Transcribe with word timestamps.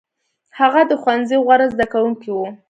هغه 0.59 0.81
د 0.89 0.91
ښوونځي 1.01 1.37
غوره 1.45 1.67
زده 1.73 1.85
کوونکی 1.93 2.29
و. 2.33 2.37